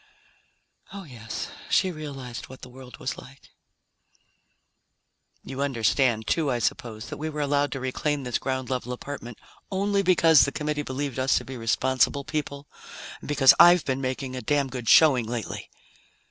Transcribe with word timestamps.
Oh, 0.91 1.03
yes, 1.03 1.49
she 1.69 1.91
realized 1.91 2.49
what 2.49 2.61
the 2.63 2.69
world 2.69 2.97
was 2.97 3.19
like. 3.19 3.51
"You 5.43 5.61
understand, 5.61 6.25
too, 6.25 6.49
I 6.49 6.57
suppose, 6.57 7.09
that 7.09 7.17
we 7.17 7.29
were 7.29 7.39
allowed 7.39 7.71
to 7.73 7.79
reclaim 7.79 8.23
this 8.23 8.39
ground 8.39 8.71
level 8.71 8.93
apartment 8.93 9.37
only 9.69 10.01
because 10.01 10.41
the 10.43 10.51
Committee 10.51 10.81
believed 10.81 11.19
us 11.19 11.37
to 11.37 11.45
be 11.45 11.55
responsible 11.55 12.23
people, 12.23 12.67
and 13.19 13.27
because 13.27 13.53
I've 13.59 13.85
been 13.85 14.01
making 14.01 14.35
a 14.35 14.41
damn 14.41 14.69
good 14.71 14.89
showing 14.89 15.27
lately?" 15.27 15.69